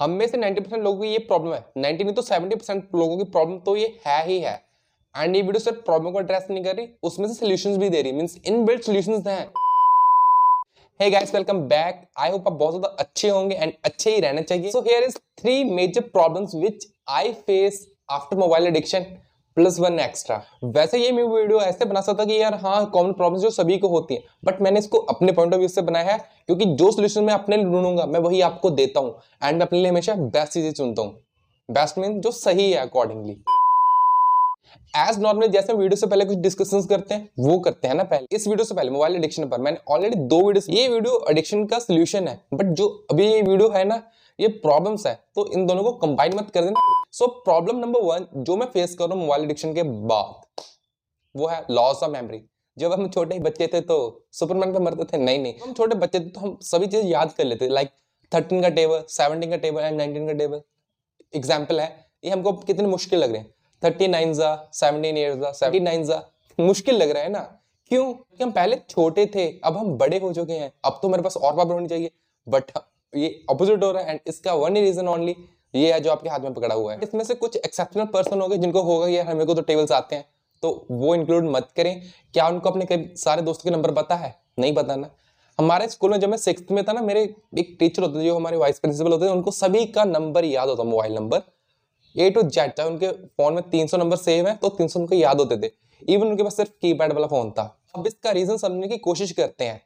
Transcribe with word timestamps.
हम 0.00 0.10
में 0.10 0.26
से 0.28 0.38
90 0.38 0.60
परसेंट 0.60 0.82
लोगों 0.84 1.02
की 1.02 1.08
ये 1.08 1.18
प्रॉब्लम 1.18 1.52
है। 1.52 1.60
90 1.78 2.04
नहीं 2.04 2.14
तो 2.14 2.22
70 2.22 2.54
परसेंट 2.54 2.88
लोगों 2.94 3.16
की 3.18 3.24
प्रॉब्लम 3.24 3.58
तो 3.58 3.76
ये 3.76 3.86
है 4.06 4.26
ही 4.26 4.38
है। 4.40 4.52
एंड 5.14 5.36
ये 5.36 5.42
वीडियो 5.42 5.60
सिर्फ़ 5.60 5.78
प्रॉब्लम 5.78 6.12
को 6.12 6.20
एड्रेस 6.20 6.46
नहीं 6.50 6.64
कर 6.64 6.76
रही 6.76 6.88
उसमें 7.02 7.26
से 7.28 7.34
सोल्यूशन 7.34 7.76
भी 7.78 7.88
दे 7.88 8.02
रही 8.02 8.12
मीन्स 8.12 8.36
इन 8.46 8.64
बिल्ड 8.64 8.82
सोल्यूशन 8.82 9.22
हैं। 9.26 9.46
Hey 11.00 11.08
guys, 11.12 11.32
welcome 11.32 11.62
back. 11.70 11.96
I 12.18 12.28
hope 12.32 12.46
आप 12.46 12.52
बहुत 12.52 12.74
ज़्यादा 12.74 12.88
अच्छे 12.98 13.28
होंगे 13.28 13.56
एंड 13.56 13.72
अच्छे 13.84 14.14
ही 14.14 14.20
रहना 14.20 14.42
चाहिए। 14.42 14.70
So 14.70 14.80
here 14.80 15.02
is 15.06 15.16
three 15.40 15.62
major 15.64 16.00
problems 16.12 16.54
which 16.56 16.86
I 17.10 17.32
face 17.46 17.86
after 18.10 18.36
mobile 18.36 18.66
addiction 18.66 19.06
plus 19.56 19.78
one 19.80 19.98
extra 20.00 20.36
वैसे 20.66 20.98
ये 20.98 21.10
मैं 21.12 21.22
वीडियो 21.24 21.60
ऐसे 21.60 21.84
बना 21.84 22.00
सकता 22.00 22.24
कि 22.24 22.40
यार 22.40 22.54
हाँ 22.56 22.84
कॉमन 22.90 23.12
प्रॉब्लम्स 23.12 23.42
जो 23.42 23.50
सभी 23.50 23.76
को 23.78 23.88
होती 23.88 24.14
हैं 24.14 24.22
बट 24.44 24.60
मैंने 24.62 24.78
इसको 24.78 24.98
अपने 25.10 25.32
पॉइंट 25.32 25.52
ऑफ़ 25.52 25.58
व्यू 25.58 25.68
से 25.68 25.82
बनाया 25.82 26.12
है, 26.12 26.18
क्योंकि 26.46 26.64
जो 26.64 26.90
सोल्यूशन 26.92 27.24
मैं 27.24 27.34
अपने 27.34 27.56
लिए 27.56 27.64
ढूंढूँगा, 27.66 28.06
मैं 28.06 28.20
वही 28.20 28.40
आपको 28.42 28.70
देता 28.72 29.00
हूँ 29.00 29.14
एंड 29.42 29.58
मैं 29.58 29.66
अपने 29.66 29.78
लिए 29.78 29.90
हमेशा 29.90 30.14
बेस्ट 30.14 30.52
चीज़ें 30.52 30.72
चुनता 30.72 31.02
हूँ। 31.02 31.14
बेस्ट 31.68 31.98
मीन 31.98 32.20
जो 32.20 32.30
सही 32.32 32.70
है 32.70 32.78
अकॉर्डिंगली 32.80 33.36
एज 34.98 35.18
नॉर्मल 35.20 35.48
जैसे 35.48 35.72
वीडियो 35.72 35.96
से 35.96 36.06
पहले 36.06 36.24
कुछ 36.24 36.38
डिस्कशन 36.38 36.82
करते 36.86 37.14
हैं, 37.14 37.28
वो 37.38 37.58
करते 37.60 37.88
हैं 37.88 37.94
ना 37.94 38.04
पहले। 38.04 38.36
इस 38.36 38.46
वीडियो 38.48 38.64
से 38.64 38.74
पहले 38.74 38.90
मोबाइल 38.90 39.16
एडिक्शन 39.16 39.48
पर। 39.48 39.60
मैंने 39.60 39.78
ऑलरेडी 39.88 40.16
दो 40.26 40.40
वीडियो 40.46 40.74
ये 40.74 40.88
वीडियो 40.88 41.24
एडिक्शन 41.30 41.64
का 41.66 41.78
सोल्यूशन 41.78 42.28
है 42.28 42.40
बट 42.54 42.66
जो 42.72 42.86
अभी 43.10 43.26
ये 43.26 43.40
वीडियो 43.42 43.68
है 43.70 43.84
ना 43.84 44.02
ये 44.38 44.48
प्रॉब्लम्स 44.58 45.06
है 45.06 45.14
तो 45.34 45.46
इन 45.48 45.66
दोनों 45.66 45.82
को 45.82 45.92
कंबाइन 45.98 46.36
मत 46.36 46.50
कर 46.50 46.64
देना। 46.64 46.80
सो 47.12 47.26
प्रॉब्लम 47.44 47.78
नंबर 47.78 48.00
वन 48.02 48.26
जो 48.38 48.56
मैं 48.56 48.66
फेस 48.68 48.94
कर 48.94 49.04
रहा 49.04 49.14
हूँ 49.14 49.22
मोबाइल 49.22 49.44
एडिक्शन 49.44 49.74
के 49.74 49.82
बाद, 49.82 50.62
वो 51.34 51.46
है 51.48 51.64
लॉस 51.70 52.02
ऑफ़ 52.02 52.10
मेमोरी 52.12 52.42
जब 52.76 52.92
हम 52.92 53.08
छोटे 53.10 53.38
बच्चे 53.40 53.66
थे 53.66 53.80
तो 53.82 53.96
सुपरमैन 54.32 54.72
पे 54.72 54.78
मरते 54.80 55.04
थे, 55.06 55.18
नहीं 55.18 55.38
नहीं। 55.38 55.54
हम 55.60 55.72
छोटे 55.72 55.94
बच्चे 55.96 56.20
थे 56.20 56.28
तो 56.28 56.40
हम 56.40 56.56
सभी 56.62 56.86
चीज़ 56.86 57.06
याद 57.06 57.32
कर 57.32 57.44
लेते 57.44 57.68
लाइक 57.70 57.90
थर्टीन 58.32 58.62
का 58.62 58.68
टेबल 58.70 59.04
सेवनटीन 59.10 59.50
का 59.50 59.56
टेबल 59.58 59.80
एंड 59.80 59.96
नाइनटीन 59.96 60.26
का 60.26 60.32
टेबल 60.34 60.60
एग्ज़ाम्पल 61.32 61.80
है, 61.80 62.06
ये 62.24 62.30
हमको 62.30 62.52
कितने 62.52 62.88
मुश्किल 62.88 63.18
लग 63.18 63.32
रहे 63.32 63.40
हैं। 63.40 63.54
थर्टी 63.82 64.08
नाइन 64.08 64.32
जा 64.34 64.54
सेवनटीन 64.74 65.16
ईयर 65.18 65.34
जा 65.36 65.52
सेवेंटी 65.52 65.80
नाइन 65.80 66.04
जा, 66.04 66.22
मुश्किल 66.58 66.96
लग 66.96 67.10
रहा 67.10 67.22
है 67.22 67.28
ना? 67.30 67.40
क्यों? 67.90 68.04
क्योंकि 68.04 68.42
हम 68.44 68.50
पहले 68.52 68.76
छोटे 68.90 69.26
थे, 69.34 69.46
अब 69.60 69.76
हम 69.76 69.96
बड़े 69.98 70.18
हो 70.18 70.32
चुके 70.32 70.52
हैं, 70.52 70.72
अब 70.84 70.98
तो 71.02 71.08
मेरे 71.08 71.22
पास 71.22 71.36
और 71.36 71.56
पावर 71.56 71.74
होनी 71.74 71.88
चाहिए। 71.88 72.10
बट 72.46 72.70
ये 73.12 73.28
अपोजिट 73.50 73.84
हो 73.84 73.90
रहा 73.92 74.02
है 74.02 74.10
एंड 74.10 74.20
इसका 74.26 74.54
वन 74.54 74.76
रीजन 74.76 75.08
ओनली 75.08 75.36
ये 75.74 75.92
है 75.92 76.00
जो 76.00 76.10
आपके 76.10 76.28
हाथ 76.28 76.40
में 76.40 76.54
पकड़ा 76.54 76.74
हुआ 76.74 76.92
है। 76.92 76.98
इसमें 77.02 77.22
से 77.24 77.34
कुछ 77.34 77.56
एक्सेप्शनल 77.56 78.04
पर्सन 78.06 78.40
हो 78.40 78.48
गए 78.48 78.56
जिनको 78.58 78.82
होगा 78.82 79.06
यार 79.08 79.26
हमें 79.26 79.46
को 79.46 79.54
तो 79.54 79.62
टेबल्स 79.62 79.92
आते 79.92 80.16
हैं 80.16 80.24
तो 80.62 80.86
वो 80.90 81.14
इंक्लूड 81.14 81.44
मत 81.46 81.68
करें। 81.76 82.02
क्या 82.34 82.48
उनको 82.48 82.70
अपने 82.70 82.84
कई 82.84 83.08
सारे 83.16 83.42
दोस्तों 83.42 83.70
के 83.70 83.76
नंबर 83.76 83.90
पता 83.92 84.14
है? 84.14 84.34
नहीं 84.58 84.74
पता 84.74 84.96
ना। 84.96 85.10
हमारे 85.58 85.88
स्कूल 85.88 86.10
में 86.10 86.18
जब 86.20 86.28
मैं 86.28 86.36
सिक्स 86.38 86.70
में 86.70 86.82
था 86.84 86.92
ना, 86.92 87.00
मेरे 87.00 87.22
एक 87.58 87.76
टीचर 87.80 88.02
होते 88.02 88.18
थे, 88.18 88.24
जो 88.24 88.34
हमारे 88.36 88.56
वाइस 88.56 88.78
प्रिंसिपल 88.78 89.12
होते 89.12 89.26
थे, 89.26 89.30
उनको 89.30 89.50
सभी 89.50 89.84
का 89.86 90.04
नंबर 90.04 90.44
याद 90.44 90.68
होता 90.68 90.82
mobile 90.84 91.14
number 91.14 91.42
A 92.16 92.30
to 92.30 92.42
Z 92.42 92.72
चाहे 92.72 92.88
उनके 92.90 93.08
फ़ोन 93.08 93.54
में 93.54 93.62
तीन 93.70 93.86
सौ 93.86 93.96
नंबर 93.96 94.16
सेव 94.16 94.48
है 94.48 94.56
तो 94.56 94.68
तीन 94.70 94.88
सौ 94.88 95.00
उनको 95.00 95.14
याद 95.14 95.40
होते 95.40 95.56
थे। 95.58 95.70
इवन 96.08 96.26
उनके 96.26 96.42
पास 96.42 96.56
सिर्फ़ 96.56 96.70
कीपैड 96.72 97.12
वाला 97.12 97.26
फ़ोन 97.26 97.50
था। 97.50 97.62
अब 97.96 98.06
इसका 98.06 98.30
रीजन 98.30 98.56
समझने 98.56 98.88
की 98.88 98.98
कोशिश 98.98 99.32
करते 99.32 99.64
हैं। 99.64 99.80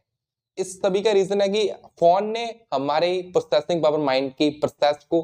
इस 0.58 0.76
सभी 0.76 1.00
का 1.02 1.12
रीजन 1.12 1.40
है 1.40 1.48
कि 1.48 1.68
फ़ोन 2.00 2.26
ने 2.28 2.44
हमारे 2.74 3.10
प्रोसेसिंग 3.32 3.82
पावर 3.82 3.98
माइंड 4.00 4.32
की 4.32 4.48
प्रोसेस 4.60 5.04
को 5.10 5.22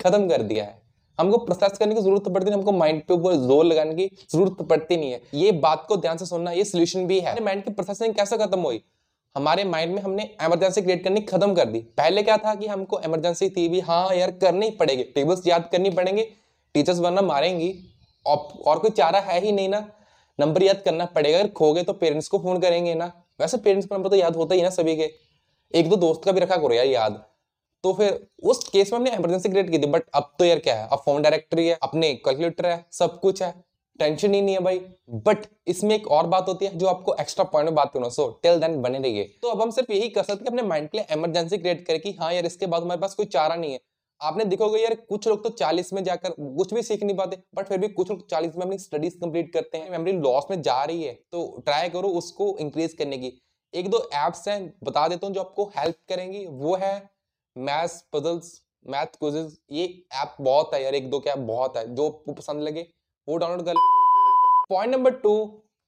खत्म 0.00 0.28
कर 0.28 0.42
दिया 0.42 0.64
है। 0.64 0.80
हमको 1.18 1.38
प्रोसेस 1.38 1.78
करने 1.78 1.94
की 1.94 2.00
ज़रूरत 2.00 2.24
पड़ती 2.24 2.44
नहीं, 2.44 2.54
हमको 2.54 2.72
माइंड 2.72 3.02
पे 3.02 3.14
ऊपर 3.14 3.34
ज़ोर 3.38 3.64
लगाने 3.64 3.94
की 3.94 4.10
ज़रूरत 4.32 4.66
पड़ती 4.68 4.96
नहीं 4.96 5.12
है। 5.12 5.20
ये 5.34 5.52
बात 5.60 5.84
को 5.88 5.96
ध्यान 5.96 6.16
से 6.16 6.26
सुनना, 6.26 6.50
ये 6.52 6.64
सोल्यूशन 6.64 7.06
भी 7.06 7.20
है। 7.20 7.40
माइंड 7.44 7.64
की 7.64 7.70
प्रोसेसिंग 7.72 8.14
कैसे 8.14 8.38
खत्म 8.38 8.60
हुई? 8.60 8.82
हमारे 9.36 9.64
माइंड 9.64 9.94
में 9.94 10.02
हमने 10.02 10.22
इमरजेंसी 10.42 10.82
क्रिएट 10.82 11.04
करनी 11.04 11.20
खत्म 11.22 11.54
कर 11.54 11.64
दी। 11.66 11.78
पहले 11.98 12.22
क्या 12.22 12.36
था 12.38 12.54
कि 12.54 12.66
हमको 12.66 13.00
इमरजेंसी 13.00 13.48
थी 13.50 13.68
भी 13.68 13.80
हाँ 13.82 14.14
यार 14.14 14.30
करनी 14.38 14.70
पड़ेगी 14.72 15.02
टेबल्स 15.14 15.46
याद 15.46 15.68
करनी 15.72 15.90
पड़ेंगे 15.92 16.28
टीचर्स 16.74 16.98
वरना 16.98 17.22
मारेंगी। 17.22 17.74
और 18.26 18.78
कोई 18.78 18.90
चारा 18.92 19.20
है 19.20 19.40
ही 19.40 19.52
नहीं 19.52 19.68
ना। 19.68 19.86
नंबर 20.38 20.62
याद 20.62 20.82
करना 20.84 21.04
पड़ेगा, 21.06 21.38
अगर 21.38 21.48
खो 21.50 21.72
गए 21.72 21.82
तो 21.82 21.92
पेरेंट्स 21.94 22.28
को 22.28 22.38
फ़ोन 22.38 22.60
करेंगे 22.60 22.94
ना। 22.94 23.12
वैसे 23.40 23.56
पेरेंट्स 23.56 23.88
का 23.88 23.96
नंबर 23.96 24.10
तो 24.10 24.16
याद 24.16 24.36
होता 24.36 24.54
ही 24.54 24.62
ना 24.62 24.70
सभी 24.70 24.96
के। 24.96 25.10
एक 25.74 25.88
दो 25.88 25.96
दोस्त 25.98 26.24
का 26.24 26.32
भी 26.32 26.40
रखा 26.40 26.56
करो 26.56 26.74
यार 26.74 26.86
याद। 26.86 27.22
तो 27.84 27.92
फिर 27.92 28.26
उस 28.42 28.68
केस 28.68 28.92
में 28.92 28.98
हमने 28.98 29.10
इमरजेंसी 29.12 29.48
क्रिएट 29.48 29.70
की 29.70 29.78
थी 29.78 29.86
बट 29.86 30.02
अब 30.14 30.32
तो 30.38 30.44
यार 30.44 30.58
क्या 30.58 30.74
है, 30.74 30.88
अब 30.88 30.98
फ़ोन 31.04 31.22
डायरेक्टरी 31.22 31.66
है, 31.66 31.78
अपने 31.82 32.12
कैलकुलेटर 32.16 32.66
है, 32.66 32.84
सब 32.92 33.18
कुछ 33.20 33.42
है 33.42 33.52
टेंशन 34.00 34.34
ही 34.34 34.40
नहीं 34.42 34.54
है 34.54 34.60
भाई। 34.60 34.78
बट 35.26 35.46
इसमें 35.68 35.94
एक 35.94 36.06
और 36.08 36.26
बात 36.26 36.48
होती 36.48 36.66
है 36.66 36.78
जो 36.78 36.86
आपको 36.86 37.14
एक्स्ट्रा 37.20 37.44
पॉइंट 37.44 37.68
में 37.68 37.74
बात 37.74 37.90
करूँ 37.94 38.10
सो 38.10 38.28
टिल 38.42 38.60
देन 38.60 38.80
बने 38.82 38.98
रहिए। 38.98 39.24
तो 39.42 39.48
अब 39.48 39.62
हम 39.62 39.70
सिर्फ़ 39.70 39.92
यही 39.92 40.08
कर 40.08 40.22
सकते 40.22 40.40
हैं 40.40 40.50
अपने 40.50 40.62
माइंड 40.62 40.88
के 40.90 40.98
लिए 40.98 41.06
इमरजेंसी 41.16 41.58
क्रिएट 41.58 41.86
करें 41.86 42.00
कि 42.00 42.12
हाँ 42.20 42.32
यार 42.34 42.46
इसके 42.46 42.66
बाद 42.66 42.82
हमारे 42.82 43.00
पास 43.00 43.14
कोई 43.14 43.26
चारा 43.28 43.54
नहीं 43.56 43.72
है। 43.72 43.80
आपने 44.22 44.44
देखोगे 44.44 44.80
यार, 44.80 44.94
कुछ 44.94 45.26
लोग 45.28 45.42
तो 45.44 45.50
40 45.52 45.92
में 45.92 46.02
जाकर 46.04 46.30
कुछ 46.30 46.72
भी 46.74 46.82
सीख 46.82 47.02
नहीं 47.02 47.16
पाते 47.16 47.36
बट 47.54 47.66
फिर 47.68 47.78
भी 47.78 47.88
कुछ 47.90 48.10
लोग 48.10 48.28
40 48.28 48.56
में 48.56 48.64
अपनी 48.64 48.78
स्टडीज़ 48.78 49.18
कंप्लीट 49.20 49.52
करते 49.52 49.78
हैं 49.78 49.90
मेमोरी 49.90 50.12
लॉस 50.14 50.44
में 50.50 50.60
जा 50.62 50.82
रही 50.84 51.02
है 51.02 51.14
तो 51.32 51.62
ट्राई 51.66 51.88
करो 51.88 52.08
उसको 52.18 52.56
इंक्रीज 52.60 52.92
करने 52.94 53.18
की। 53.18 53.32
एक 53.74 53.88
दो 53.90 53.98
एप्स 54.16 54.46
हैं, 54.48 54.74
बता 54.84 55.06
देता 55.08 55.26
हूँ 55.26 55.34
जो 55.34 55.40
आपको 55.40 55.64
हेल्प 55.76 55.96
करेंगी, 56.08 56.44
वो 56.46 56.74
है 56.76 57.10
मैथ्स 57.56 58.00
पजल्स 58.12 58.60
मैथ 58.86 59.18
क्विजेज 59.18 59.56
ये 59.72 59.84
ऐप 60.14 60.36
बहुत 60.40 60.74
है 60.74 60.82
यार, 60.82 60.94
एक 60.94 61.10
दो 61.10 61.20
क्या 61.20 61.34
बहुत 61.36 61.76
है, 61.76 61.94
जो 61.94 62.06
आपको 62.06 62.32
पसंद 62.32 62.62
लगे, 62.62 62.86
वो 63.28 63.36
डाउनलोड 63.36 63.66
कर 63.66 63.74
point 64.68 64.94
number 64.94 65.14
two 65.18 65.34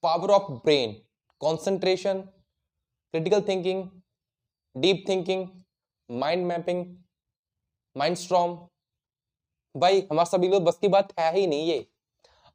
power 0.02 0.30
of 0.30 0.50
brain 0.54 0.96
concentration 1.40 2.20
critical 2.20 3.40
thinking 3.48 3.88
deep 4.74 5.04
thinking 5.08 5.48
mind 6.08 6.46
mapping 6.46 6.84
mind 7.96 8.16
storm 8.16 8.56
भाई, 9.74 10.00
हमारा 10.10 10.24
सभी 10.26 10.48
लोग, 10.48 10.64
बस 10.64 10.78
की 10.80 10.88
बात 10.88 11.12
है 11.18 11.34
ही 11.34 11.46
नहीं 11.46 11.66
ये। 11.66 11.86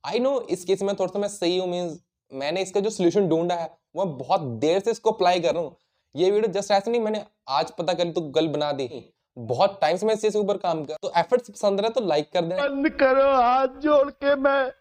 आई 0.03 0.19
नो 0.19 0.39
इस 0.49 0.63
केस 0.65 0.81
में 0.81 0.95
थोड़ा 0.95 1.11
सा 1.13 1.19
मैं 1.19 1.27
सही 1.29 1.57
हूँ 1.57 1.67
मीन्स 1.67 1.99
मैंने 2.31 2.61
इसका 2.61 2.79
जो 2.79 2.89
सोल्यूशन 2.89 3.27
ढूंढा 3.29 3.55
है, 3.55 3.69
वो 3.95 4.05
बहुत 4.05 4.41
देर 4.61 4.79
से 4.79 4.91
इसको 4.91 5.11
अप्लाई 5.11 5.39
कर 5.39 5.53
रहा 5.53 5.63
हूँ। 5.63 5.75
ये 6.15 6.31
वीडियो 6.31 6.51
जस्ट 6.53 6.71
ऐसे 6.71 6.91
नहीं, 6.91 7.01
मैंने 7.01 7.23
आज 7.49 7.71
पता 7.71 7.93
करी 7.93 8.11
तो 8.11 8.29
कल 8.31 8.47
बना 8.49 8.71
दी 8.73 8.89
बहुत 9.37 9.77
टाइम 9.81 9.97
से 9.97 10.05
मैं 10.05 10.13
इस 10.13 10.21
चीज़ 10.21 10.37
ऊपर 10.37 10.57
काम 10.57 10.83
कर 10.85 10.95
तो 11.01 11.11
एफर्ट्स 11.17 11.49
पसंद 11.49 11.81
रहे 11.81 11.89
तो 11.89 12.05
लाइक 12.07 12.31
कर 12.33 12.41
देना 12.41 12.67
बंद 12.67 12.89
करो, 12.93 13.31
हाथ 13.33 13.79
जोड़ 13.81 14.09
के 14.11 14.35
मैं 14.37 14.71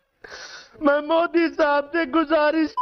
मैं 0.82 1.00
मोदी 1.08 1.48
साहब 1.50 1.90
से 1.92 2.04
गुजारिश 2.08 2.74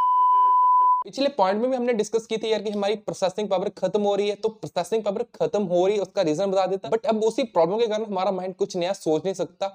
पिछले 1.06 1.28
पॉइंट 1.30 1.60
में 1.60 1.70
भी 1.70 1.76
हमने 1.76 1.92
डिस्कस 1.94 2.24
की 2.26 2.36
थी 2.36 2.50
यार 2.52 2.62
कि 2.62 2.70
हमारी 2.70 2.94
प्रोसेसिंग 2.98 3.48
पावर 3.48 3.68
खत्म 3.78 4.00
हो 4.02 4.14
रही 4.16 4.28
है 4.28 4.34
तो 4.36 4.48
प्रोसेसिंग 4.50 5.02
पावर 5.02 5.22
खत्म 5.34 5.62
हो 5.64 5.86
रही 5.86 5.96
है, 5.96 6.02
उसका 6.02 6.22
रीजन 6.22 6.50
बता 6.50 6.64
देता। 6.66 6.88
बट 6.88 7.06
अब 7.06 7.22
उसी 7.24 7.42
प्रॉब्लम 7.44 7.78
के 7.78 7.86
कारण 7.86 8.04
हमारा 8.04 8.30
माइंड 8.32 8.54
कुछ 8.56 8.76
नया 8.76 8.92
सोच 8.94 9.24
नहीं 9.24 9.34
सकता, 9.34 9.66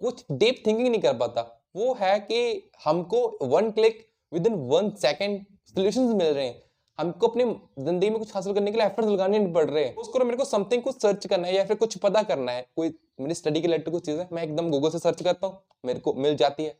कुछ 0.00 0.24
डीप 0.32 0.62
थिंकिंग 0.66 0.88
नहीं 0.88 1.00
कर 1.02 1.16
पाता। 1.18 1.42
वो 1.76 1.92
है 2.00 2.18
कि 2.20 2.70
हमको 2.84 3.20
one 3.46 3.70
click 3.70 4.04
within 4.46 4.54
one 4.68 4.90
second 4.98 5.44
solution 5.68 6.16
मिल 6.16 6.34
रहे 6.34 6.46
हैं। 6.46 6.62
हमको 6.98 7.28
अपनी 7.28 7.44
ज़िंदगी 7.78 8.10
में 8.10 8.18
कुछ 8.18 8.34
हासिल 8.34 8.54
करने 8.54 8.70
के 8.70 8.78
लिए 8.78 8.86
एफर्ट्स 8.86 9.10
लगाने 9.10 9.38
नहीं 9.38 9.52
पड़ 9.54 9.64
रहे 9.66 9.84
हैं। 9.84 9.94
उसको 9.96 10.24
मेरे 10.24 10.36
को 10.36 10.44
समथिंग 10.46 10.82
कुछ 10.82 11.02
सर्च 11.02 11.26
करना 11.26 11.46
है 11.48 11.54
या 11.54 11.64
फिर 11.64 11.76
कुछ 11.76 11.96
पता 11.98 12.22
करना 12.24 12.52
है। 12.52 12.66
कोई 12.76 12.94
मेरी 13.20 13.34
स्टडी 13.34 13.60
के 13.60 13.66
रिलेटेड 13.66 13.92
कुछ 13.92 14.06
चीज़ 14.06 14.18
है 14.18 14.28
मैं 14.32 14.42
एकदम 14.42 14.70
गूगल 14.70 14.90
से 14.90 14.98
सर्च 15.00 15.22
करता 15.22 15.46
हूँ, 15.46 15.58
मेरे 15.86 16.00
को 16.00 16.12
मिल 16.14 16.36
जाती 16.36 16.64
है। 16.64 16.76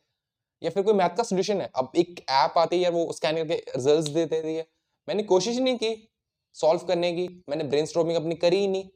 या 0.63 0.69
फिर 0.69 0.83
कोई 0.83 0.93
मैथ 0.93 1.09
का 1.09 1.23
सोल्यूशन 1.23 1.61
है। 1.61 1.69
अब 1.75 1.91
एक 1.95 2.25
ऐप 2.29 2.53
आती 2.57 2.75
है 2.75 2.81
यार 2.81 2.91
वो 2.91 3.11
स्कैन 3.11 3.35
करके 3.35 3.53
रिज़ल्ट 3.53 4.09
दे 4.09 4.25
देती 4.25 4.55
है। 4.55 4.67
मैंने 5.09 5.23
कोशिश 5.23 5.57
नहीं 5.57 5.77
की 5.77 6.09
सॉल्व 6.53 6.79
करने 6.79 7.11
की। 7.13 7.43
मैंने 7.49 7.63
ब्रेन 7.63 7.85
अपनी 8.15 8.35
करी 8.35 8.57
ही 8.57 8.67
नहीं। 8.67 8.89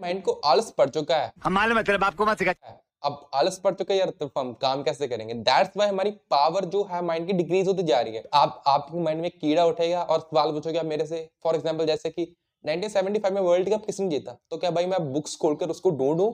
माइंड 0.00 0.22
को 0.22 0.32
आलस 0.32 0.70
पड़ 0.70 0.88
चुका 0.88 1.16
है। 1.16 1.32
हम 1.44 1.52
मालूम 1.52 1.78
है 1.78 1.84
तेरे 1.84 1.98
बाप 1.98 2.14
को 2.14 2.26
मत 2.26 2.38
सिखा। 2.38 2.82
अब 3.02 3.30
आलस 3.34 3.58
पड़ 3.58 3.74
चुका 3.74 3.94
है 3.94 4.00
यार 4.00 4.10
तो 4.10 4.30
हम 4.38 4.52
काम 4.52 4.82
कैसे 4.82 5.08
करेंगे? 5.08 5.34
दैट्स 5.34 5.76
वाई 5.76 5.88
हमारी 5.88 6.10
पावर 6.10 6.64
जो 6.64 6.82
है 6.84 7.02
माइंड 7.02 7.26
की 7.26 7.32
डिक्रीज 7.32 7.66
होती 7.66 7.82
जा 7.82 8.00
रही 8.00 8.14
है। 8.14 8.24
आप 8.34 8.62
आपके 8.66 8.98
माइंड 8.98 9.20
में 9.20 9.30
कीड़ा 9.30 9.64
उठेगा 9.66 10.02
और 10.02 10.20
सवाल 10.20 10.52
पूछोगे 10.52 10.78
आप 10.78 10.84
मेरे 10.84 11.06
से। 11.06 11.28
फॉर 11.42 11.54
एग्जांपल 11.54 11.86
जैसे 11.86 12.10
कि 12.10 12.36
1975 12.64 13.32
में 13.32 13.40
वर्ल्ड 13.40 13.70
कप 13.70 13.86
किसने 13.86 14.08
जीता? 14.08 14.36
तो 14.50 14.56
क्या 14.56 14.70
भाई 14.70 14.86
मैं 14.86 15.12
बुक्स 15.12 15.36
खोलकर 15.36 15.68
उसको 15.68 15.90
ढूंढूं? 15.90 16.32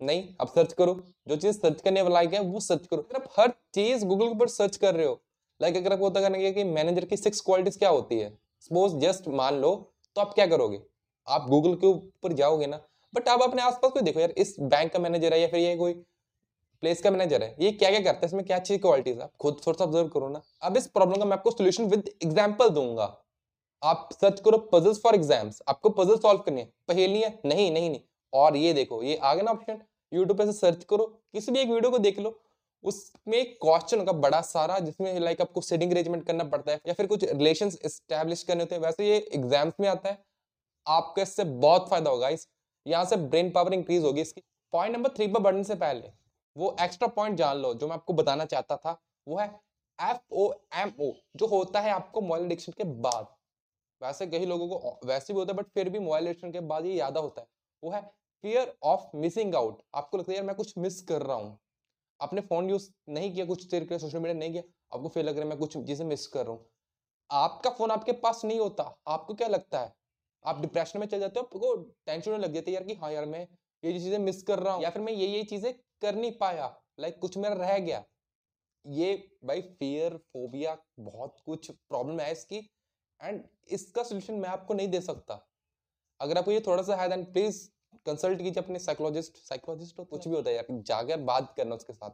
नहीं, 0.00 0.22
अब 0.40 0.48
सर्च 0.48 0.72
करो। 0.72 0.94
जो 1.28 1.36
चीज़ 1.36 1.58
सर्च 1.58 1.80
करने 1.80 2.02
वाला 2.02 2.20
है, 2.20 2.40
वो 2.40 2.60
सर्च 2.62 2.86
करो। 2.86 3.00
अगर 3.00 3.16
आप 3.16 3.28
हर 3.38 3.52
चीज़ 3.74 4.04
गूगल 4.06 4.24
के 4.24 4.32
ऊपर 4.32 4.48
सर्च 4.50 4.76
कर 4.76 4.94
रहे 4.94 5.06
हो 5.06 5.20
लाइक 5.60 5.76
अगर 5.76 5.92
आपको 5.92 6.08
पता 6.10 6.20
करने 6.20 6.52
कि 6.52 6.64
मैनेजर 6.66 7.04
की 7.04 7.16
सिक्स 7.16 7.40
क्वालिटीज 7.40 7.76
क्या 7.76 7.88
होती 7.90 8.18
है? 8.18 8.30
सपोज़ 8.62 8.96
जस्ट 8.98 9.28
मान 9.30 9.54
लो 9.56 9.74
तो 10.16 10.20
आप 10.20 10.32
क्या 10.34 10.46
करोगे? 10.46 10.80
आप 11.28 11.46
गूगल 11.48 11.74
के 11.74 11.86
ऊपर 11.86 12.32
जाओगे 12.34 12.66
ना 12.66 12.80
बट 13.14 13.28
आप 13.28 13.42
अपने 13.42 13.62
आसपास 13.62 13.92
कोई 13.92 14.02
देखो, 14.02 14.20
यार, 14.20 14.30
इस 14.30 14.56
बैंक 14.60 14.92
का 14.92 14.98
मैनेजर 14.98 15.32
है 15.32 15.40
या 15.40 15.48
फिर 15.48 15.60
ये 15.60 15.76
कोई 15.76 15.92
प्लेस 16.82 17.02
का 17.02 17.10
मैनेजर 17.10 17.42
है, 17.42 17.54
ये 17.60 17.70
क्या 17.72 17.90
क्या 17.90 18.00
करता 18.00 18.18
है, 18.18 18.26
इसमें 18.26 18.44
क्या 18.44 18.56
अच्छी 18.56 18.78
क्वालिटीज 18.78 19.20
आप 19.20 19.30
खुद 19.40 19.60
थोड़ा 19.66 19.76
सा 19.78 19.84
ऑब्ज़र्व 19.84 20.08
करो 20.08 20.28
ना। 20.28 20.40
अब 20.62 20.76
इस 20.76 20.86
प्रॉब्लम 20.88 21.18
का 21.18 21.24
मैं 21.24 21.36
आपको 21.36 21.50
सोल्यूशन 21.50 21.84
विद 21.86 22.10
एग्ज़ाम्पल 22.22 22.68
दूँगा। 22.70 23.04
आप 23.82 24.08
सर्च 24.12 24.40
करो 24.40 24.58
पजल्स 24.72 25.00
फॉर 25.00 25.14
एग्ज़ाम्स 25.14 25.62
आपको 25.68 25.90
पजल 25.92 26.16
सॉल्व 26.18 26.40
करनी 26.40 26.60
है। 26.60 26.72
पहेलियाँ? 26.88 27.30
नहीं 27.44 27.70
नहीं 27.72 27.90
नहीं। 27.90 28.00
और 28.34 28.56
ये 28.56 28.72
देखो, 28.72 29.02
ये 29.02 29.16
आ 29.16 29.34
गया 29.34 29.42
ना 29.42 29.50
ऑप्शन 29.50 29.80
यूट्यूब 30.12 30.38
पे 30.38 30.46
से 30.46 30.52
सर्च 30.52 30.84
करो, 30.84 31.04
किसी 31.32 31.52
भी 31.52 31.58
एक 31.60 31.68
वीडियो 31.68 31.90
को 31.90 31.98
देख 31.98 32.18
लो, 32.18 32.38
उसमें 32.84 33.36
एक 33.38 33.56
क्वेश्चन 33.62 33.98
होगा 33.98 34.12
बड़ा 34.14 34.40
सारा, 34.42 34.78
जिसमें 34.80 35.18
लाइक 35.20 35.40
आपको 35.40 35.60
सेटिंग 35.62 35.92
अरेंजमेंट 35.92 36.26
करना 36.26 36.44
पड़ता 36.46 36.72
है, 36.72 36.80
या 36.86 36.94
फिर 36.94 37.06
कुछ 37.06 37.24
रिलेशन 37.24 37.70
स्टैब्लिश 37.70 38.42
करने 38.42 38.62
होते 38.62 38.74
हैं, 38.74 38.82
वैसे 38.82 39.08
ये 39.08 39.16
एग्ज़ाम्स 39.34 39.74
में 39.80 39.88
आता 39.88 40.08
है, 40.08 40.18
आपको 40.86 41.20
इससे 41.20 41.44
बहुत 41.44 41.88
फ़ायदा 41.90 42.10
होगा, 42.10 42.28
इस, 42.28 42.48
यहाँ 42.86 43.04
से 43.04 43.16
ब्रेन 43.18 43.50
पावर 43.50 43.74
इंक्रीज 43.74 44.02
होगी 44.04 44.20
इसकी। 44.20 44.42
पॉइंट 44.72 44.96
नंबर 44.96 45.08
थ्री 45.08 45.26
पर 45.28 45.40
बढ़ने 45.40 45.64
से 45.64 45.74
पहले, 45.76 46.10
वो 46.56 46.74
एक्स्ट्रा 46.80 47.08
पॉइंट 47.10 47.36
जान 47.38 47.56
लो, 47.58 47.72
जो 47.74 47.86
मैं 47.88 47.94
आपको 47.94 48.12
बताना 48.14 48.44
चाहता 48.46 48.76
था, 48.76 49.00
वो 49.26 49.38
है 49.38 49.46
एफ़ 49.98 50.18
ओ 50.32 50.52
एम 50.76 50.92
ओ 51.00 51.10
जो 51.36 51.46
होता 51.48 51.80
है 51.80 51.90
आपको 51.92 52.20
मोबाइल 52.20 52.44
एडिक्शन 52.44 52.72
के 52.72 52.84
बाद। 52.84 53.26
वैसे 54.00 54.26
कई 54.26 54.46
लोगों 54.46 54.68
को, 54.68 54.98
वैसे 55.04 55.32
भी 55.32 55.38
होता 55.38 55.52
है 55.52 55.58
बट 55.58 55.66
फिर 55.74 55.88
भी 55.88 55.98
मोबाइल 55.98 56.26
एडिक्शन 56.26 56.52
के 56.52 56.60
बाद 56.62 56.86
ये 56.86 56.94
ज़्यादा 56.94 57.20
होता 57.20 57.40
है, 57.40 57.46
वो 57.82 57.90
है 57.90 58.02
फियर 58.44 58.72
ऑफ़ 58.82 59.16
मिसिंग 59.16 59.54
आउट 59.54 59.82
आपको 59.94 60.18
लगता 60.18 60.32
है, 60.32 60.36
यार, 60.36 60.46
मैं 60.46 60.54
कुछ 60.56 60.72
मिस 60.78 61.00
कर 61.02 61.22
रहा 61.22 61.36
हूँ। 61.36 61.58
आपने 62.20 62.40
फ़ोन 62.40 62.70
यूज़ 62.70 62.88
नहीं 63.08 63.32
किया, 63.34 63.44
कुछ 63.46 63.64
देर 63.64 63.84
के 63.84 63.98
सोशल 63.98 64.18
मीडिया 64.18 64.34
नहीं 64.34 64.52
किया, 64.52 64.62
आपको 64.94 65.08
फील 65.08 65.24
लग 65.26 65.34
रहा 65.34 65.42
है, 65.42 65.48
मैं 65.48 65.58
कुछ 65.58 65.76
चीज़ें 65.78 66.04
मिस 66.06 66.26
कर 66.26 66.46
रहा 66.46 66.52
हूँ। 66.52 66.66
आपका 67.30 67.70
फ़ोन 67.70 67.90
आपके 67.90 68.12
पास 68.12 68.44
नहीं 68.44 68.60
होता। 68.60 68.82
आपको 69.08 69.34
क्या 69.34 69.48
लगता 69.48 69.80
है? 69.80 69.92
आप 70.44 70.60
डिप्रेशन 70.60 70.98
में 70.98 71.06
चल 71.06 71.20
जाते 71.20 71.40
हो, 71.40 71.44
आपको 71.46 71.74
टेंशन 72.06 72.30
होने 72.30 72.42
लग 72.44 72.54
जाती 72.54 72.70
है, 72.70 72.74
यार, 72.74 72.84
कि 72.84 72.94
हाँ 72.94 73.12
यार, 73.12 73.26
मैं 73.26 73.46
ये 73.82 73.92
चीज़ें 73.92 74.18
मिस 74.18 74.42
कर 74.42 74.58
रहा 74.58 74.74
हूँ। 74.74 74.82
या 74.82 74.90
फिर, 74.90 75.02
मैं 75.02 75.12
ये 75.12 75.26
ये 75.26 75.42
चीज़ें 75.44 75.72
कर 76.02 76.14
नहीं 76.14 76.32
पाया। 76.32 76.74
लाइक 77.00 77.18
कुछ 77.18 77.38
मेरा 77.38 77.54
रह 77.54 77.78
गया। 77.78 78.04
ये 78.84 79.14
भाई 79.44 79.60
फियर 79.62 80.16
फोबिया 80.16 80.76
बहुत 81.00 81.36
कुछ 81.46 81.70
प्रॉब्लम 81.70 82.20
है 82.20 82.32
इसकी। 82.32 82.58
एंड 83.20 83.42
इसका 83.68 84.02
सोल्यूशन 84.02 84.34
मैं 84.34 84.48
आपको 84.48 84.74
नहीं 84.74 84.88
दे 84.88 85.00
सकता। 85.00 85.46
अगर 86.20 86.38
आपको 86.38 86.52
ये 86.52 86.60
थोड़ा 86.60 86.82
सा 86.82 86.96
है 86.96 87.08
देन 87.08 87.24
प्लीज़ 87.24 87.68
कंसल्ट 88.06 88.38
कीजिए 88.38 88.62
अपने 88.62 88.78
साइकोलॉजिस्ट 88.78 89.36
साइकोलॉजिस्ट 89.38 89.98
हो 89.98 90.04
कुछ 90.04 90.28
भी 90.28 90.34
होता 90.34 90.50
है 90.50 90.56
यार 90.56 90.66
जाकर 90.82 91.20
बात 91.22 91.52
करना 91.56 91.74
उसके 91.74 91.92
साथ। 91.92 92.10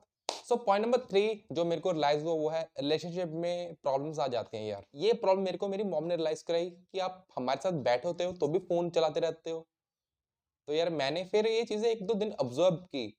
सो 0.49 0.57
पॉइंट 0.57 0.85
नंबर 0.85 0.99
थ्री 1.01 1.23
जो 1.53 1.65
मेरे 1.65 1.81
को 1.81 1.93
रिलाइज 1.93 2.23
हुआ 2.23 2.33
वो 2.33 2.49
है 2.51 2.63
रिलेशनशिप 2.81 3.33
में 3.35 3.75
प्रॉब्लम्स 3.75 4.19
आ 4.19 4.27
जाते 4.29 4.57
हैं 4.57 4.67
यार। 4.67 4.87
ये 4.97 5.13
प्रॉब्लम 5.15 5.45
मेरे 5.45 5.59
को 5.59 5.69
मेरी 5.69 5.85
मॉम 5.85 6.05
ने 6.05 6.17
रिलाइज 6.17 6.43
कराई 6.43 6.71
कि 6.71 6.99
आप 6.99 7.25
हमारे 7.37 7.61
साथ 7.61 7.83
बैठे 7.83 8.09
होते 8.09 8.25
हो 8.25 8.33
तो 8.33 8.49
भी 8.49 8.59
फ़ोन 8.61 8.91
चलाते 8.91 9.21
रहते 9.21 9.51
हो। 9.51 9.67
तो 10.69 10.75
यार 10.75 10.91
मैंने 10.93 11.25
फिर 11.25 11.47
ये 11.47 11.65
चीज़ें 11.65 11.89
एक 11.91 12.07
दो 12.07 12.15
दिन 12.15 12.33
ऑब्ज़र्व 12.41 12.77
की। 12.77 13.17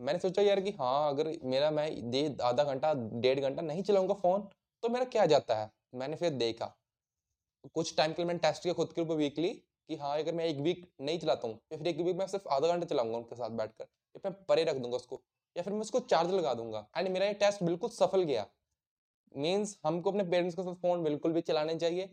मैंने 0.00 0.18
सोचा 0.18 0.42
यार 0.42 0.60
कि 0.60 0.70
हाँ 0.70 1.08
अगर 1.10 1.32
मेरा 1.44 1.70
मैं 1.70 2.10
दे 2.10 2.24
आधा 2.44 2.64
घंटा 2.64 2.92
डेढ़ 2.94 3.40
घंटा 3.40 3.62
नहीं 3.62 3.82
चलाऊँगा 3.82 4.14
फ़ोन 4.14 4.48
तो 4.82 4.88
मेरा 4.88 5.04
क्या 5.06 5.26
जाता 5.26 5.56
है? 5.56 5.70
मैंने 5.94 6.16
फिर 6.16 6.30
देखा। 6.32 6.74
कुछ 7.74 7.96
टाइम 7.96 8.12
के 8.12 8.22
लिए 8.22 8.26
मैंने 8.26 8.38
टेस्ट 8.40 8.62
किया 8.62 8.74
खुद 8.74 8.92
के 8.92 9.00
ऊपर 9.00 9.14
वीकली 9.16 9.48
कि 9.88 9.96
हाँ 9.96 10.18
अगर 10.18 10.34
मैं 10.34 10.44
एक 10.44 10.58
वीक 10.60 10.86
नहीं 11.00 11.18
चलाता 11.18 11.48
हूँ, 11.48 11.58
या 11.72 11.78
फिर 11.78 11.86
एक 11.88 12.00
वीक 12.00 12.16
मैं 12.16 12.26
सिर्फ़ 12.26 12.48
आधा 12.48 12.68
घंटा 12.68 12.86
चलाऊँगा 12.86 13.16
उनके 13.18 13.36
साथ 13.36 13.50
बैठकर, 13.52 13.84
या 13.84 14.20
फिर 14.20 14.32
परे 14.48 14.64
रख 14.64 14.76
दूँगा 14.76 14.96
उसको, 14.96 15.22
या 15.56 15.62
फिर 15.62 15.72
मैं 15.72 15.80
उसको 15.80 16.00
चार्ज 16.02 16.30
लगा 16.32 16.54
दूँगा। 16.54 16.86
एंड 16.96 17.08
मेरा 17.08 17.26
ये 17.26 17.34
टेस्ट 17.36 17.62
बिल्कुल 17.62 17.90
सफल 17.92 18.22
गया। 18.24 18.46
मीन्स 19.34 19.78
हमको 19.86 20.10
अपने 20.10 20.24
पेरेंट्स 20.24 20.54
के 20.56 20.62
साथ 20.62 20.74
फ़ोन 20.76 21.02
बिल्कुल 21.04 21.32
भी 21.32 21.40
चलाने 21.42 21.74
चाहिए। 21.76 22.10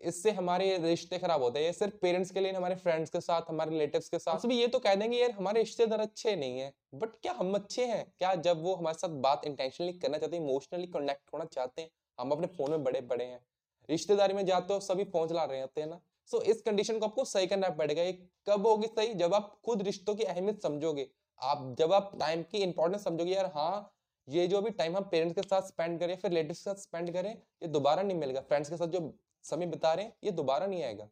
इससे 0.00 0.30
हमारे 0.30 0.76
रिश्ते 0.78 1.18
खराब 1.18 1.42
होते 1.42 1.58
हैं। 1.58 1.66
ये 1.66 1.72
सिर्फ़ 1.72 1.94
पेरेंट्स 2.02 2.30
के 2.30 2.40
लिए 2.40 2.52
हमारे 2.52 2.74
फ्रेंड्स 2.76 3.10
के 3.10 3.20
साथ, 3.20 3.42
हमारे 3.48 3.70
रिलेटिव्स 3.70 4.08
के 4.08 4.18
साथ। 4.18 4.46
भी 4.46 4.58
ये 4.60 4.66
तो 4.68 4.78
कह 4.78 4.94
देंगे, 4.94 5.18
यार, 5.18 5.30
हमारे 5.30 5.60
रिश्तेदार 5.60 6.00
अच्छे 6.00 6.34
नहीं 6.36 6.58
है 6.60 6.72
बट 6.94 7.10
क्या 7.22 7.32
हम 7.32 7.54
अच्छे 7.54 7.84
हैं? 7.86 8.04
क्या 8.18 8.34
जब 8.36 8.62
वो 8.62 8.74
हमारे 8.76 8.98
साथ 8.98 9.10
बात 9.22 9.46
इंटेंशनली 9.46 9.92
करना 9.94 10.18
चाहते 10.18 10.36
हैं 10.36 10.44
इमोशनली 10.44 10.86
कनेक्ट 10.88 11.32
होना 11.34 11.44
चाहते 11.46 11.82
हैं, 11.82 11.90
हम 12.18 12.30
अपने 12.30 12.46
फ़ोन 12.48 12.70
में 12.70 12.84
बड़े 12.84 13.00
बड़े 13.02 13.24
हैं। 13.24 13.40
रिश्तेदारी 13.88 14.34
में 14.34 14.44
जाते 14.46 14.74
हो, 14.74 14.80
सभी 14.82 15.04
फ़ोन 15.06 15.28
चला 15.28 15.44
रहे 15.44 15.60
होते 15.60 15.80
हैं 15.80 15.88
ना? 15.88 16.00
सो 16.30 16.40
इस 16.42 16.60
कंडीशन 16.62 16.98
को 16.98 17.06
आपको 17.06 17.24
सही 17.24 17.46
करना 17.46 17.68
पड़ेगा। 17.70 18.02
ये 18.02 18.12
कब 18.48 18.66
होगी 18.66 18.86
सही? 18.86 19.14
जब 19.14 19.34
आप 19.34 19.60
खुद 19.64 19.82
रिश्तों 19.82 20.14
की 20.14 20.24
अहमियत 20.24 20.62
समझोगे। 20.62 21.08
आप, 21.38 21.74
जब 21.78 21.92
आप 21.92 22.12
टाइम 22.20 22.42
की 22.42 22.58
इंपॉर्टेंस 22.58 23.04
समझोगे, 23.04 23.32
यार 23.32 23.46
हाँ 23.46 23.92
ये 24.28 24.46
जो 24.46 24.60
भी 24.62 24.70
टाइम 24.70 24.96
हम 24.96 25.04
पेरेंट्स 25.04 25.34
के 25.34 25.42
साथ 25.42 25.62
स्पेंड 25.62 25.98
करें, 26.00 26.16
फिर 26.16 26.30
रिलेटिव 26.30 26.48
के 26.48 26.54
साथ 26.54 26.74
स्पेंड 26.74 27.12
करें, 27.12 27.30
ये 27.32 27.68
दोबारा 27.68 28.02
नहीं 28.02 28.18
मिलेगा। 28.18 28.40
फ्रेंड्स 28.40 28.70
के 28.70 28.76
साथ 28.76 28.86
जो 28.86 29.18
समय 29.44 29.66
बिता 29.66 29.94
रहे 29.94 30.04
हैं, 30.04 30.16
ये 30.24 30.30
दोबारा 30.30 30.66
नहीं 30.66 30.82
आएगा। 30.82 31.08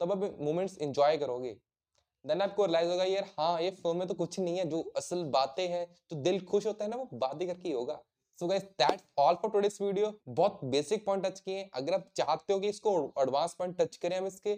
तब 0.00 0.12
आप 0.12 0.38
मोमेंट्स 0.40 0.78
इंजॉय 0.78 1.16
करोगे। 1.16 1.56
देन 2.24 2.40
आपको 2.40 2.66
रिलाइज 2.66 2.88
होगा, 2.88 3.04
यार 3.04 3.30
हाँ 3.38 3.60
ये 3.62 3.70
फ़ोन 3.70 3.96
में 3.96 4.08
तो 4.08 4.14
कुछ 4.14 4.38
नहीं 4.40 4.58
है। 4.58 4.64
जो 4.64 4.80
असल 4.96 5.24
बातें 5.24 5.68
हैं, 5.68 5.86
जो 6.10 6.16
दिल 6.16 6.44
खुश 6.44 6.66
होता 6.66 6.84
है 6.84 6.90
ना, 6.90 6.96
वो 6.96 7.08
बातें 7.14 7.46
करके 7.48 7.68
ही 7.68 7.74
होगा। 7.74 8.00
So 8.40 8.46
guys 8.46 8.62
that's 8.62 9.02
all 9.18 9.34
for 9.34 9.50
today's 9.50 9.76
video 9.82 10.12
बहुत 10.28 10.60
बेसिक 10.64 11.04
पॉइंट 11.06 11.24
टच 11.24 11.40
किए 11.40 11.68
अगर 11.74 11.94
आप 11.94 12.04
चाहते 12.16 12.52
हो 12.52 12.58
कि 12.60 12.68
इसको 12.68 12.92
एडवांस 13.22 13.54
पॉइंट 13.54 13.76
टच 13.78 13.96
करें 13.96 14.16
हम 14.18 14.26
इसके 14.26 14.54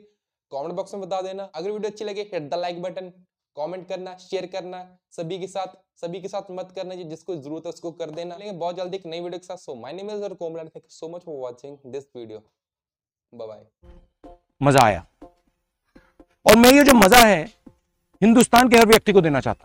कमेंट 0.52 0.74
बॉक्स 0.74 0.94
में 0.94 1.02
बता 1.02 1.20
देना। 1.22 1.42
अगर 1.44 1.70
वीडियो 1.70 1.90
अच्छी 1.90 2.04
लगे 2.04 2.22
hit 2.32 2.48
the 2.50 2.54
like 2.54 2.80
button 2.82 3.08
comment 3.56 3.88
करना 3.88 4.16
शेयर 4.18 4.46
करना। 4.46 4.86
सभी 5.12 5.38
के 5.38 5.46
साथ, 5.46 5.74
सभी 6.02 6.20
के 6.20 6.28
साथ 6.28 6.50
मत 6.50 6.72
करना 6.76 6.94
जिसको 6.94 7.36
ज़रूरत 7.36 7.66
है 7.66 7.72
उसको 7.72 7.90
कर 7.92 8.10
देना। 8.10 8.36
लेकिन 8.36 8.58
बहुत 8.58 8.76
जल्दी 8.76 8.96
एक 8.96 9.06
नई 9.06 9.20
वीडियो 9.20 9.38
के 9.38 9.46
साथ। 9.46 9.56
So 9.56 9.74
my 9.74 9.92
name 9.92 10.10
is 10.10 10.34
Komalan 10.34 10.68
thank 10.68 10.84
you 10.84 10.90
so 10.90 11.08
much 11.08 11.24
for 11.24 11.36
watching 11.40 11.76
this 11.86 12.04
video 12.16 12.42
bye 13.32 13.64
मज़ा 14.60 14.84
आया। 14.86 15.04
और 16.46 16.56
मैं 16.56 16.72
ये 16.72 16.84
जो 16.84 16.94
मज़ा 16.94 17.26
है, 17.26 17.44
हिंदुस्तान 18.22 18.68
के 18.68 18.76
हर 18.76 18.86
व्यक्ति 18.86 19.12
को 19.12 19.20
देना 19.20 19.40
चाहता 19.40 19.60